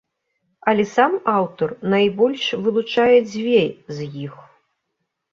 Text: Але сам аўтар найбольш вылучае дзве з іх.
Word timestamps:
Але 0.69 0.83
сам 0.91 1.17
аўтар 1.33 1.73
найбольш 1.93 2.45
вылучае 2.67 3.17
дзве 3.33 3.61
з 3.99 4.09
іх. 4.23 4.33